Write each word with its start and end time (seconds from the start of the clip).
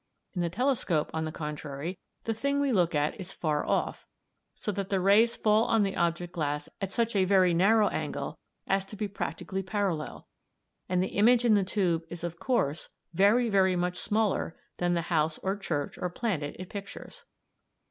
In 0.33 0.41
the 0.41 0.49
telescope, 0.49 1.11
on 1.13 1.25
the 1.25 1.31
contrary, 1.31 1.99
the 2.23 2.33
thing 2.33 2.59
we 2.59 2.71
look 2.71 2.95
at 2.95 3.19
is 3.19 3.31
far 3.33 3.63
off, 3.63 4.07
so 4.55 4.71
that 4.71 4.89
the 4.89 4.99
rays 4.99 5.35
fall 5.37 5.65
on 5.65 5.83
the 5.83 5.95
object 5.95 6.33
glass 6.33 6.67
at 6.81 6.91
such 6.91 7.15
a 7.15 7.23
very 7.23 7.53
narrow 7.53 7.87
angle 7.87 8.39
as 8.65 8.83
to 8.85 8.95
be 8.95 9.07
practically 9.07 9.61
parallel, 9.61 10.27
and 10.89 11.03
the 11.03 11.09
image 11.09 11.45
in 11.45 11.53
the 11.53 11.63
tube 11.63 12.03
is 12.09 12.23
of 12.23 12.39
course 12.39 12.89
very, 13.13 13.47
very 13.47 13.75
much 13.75 13.97
smaller 13.97 14.57
than 14.77 14.95
the 14.95 15.03
house, 15.13 15.37
or 15.43 15.55
church, 15.55 15.99
or 15.99 16.09
planet 16.09 16.55
it 16.57 16.67
pictures. 16.67 17.25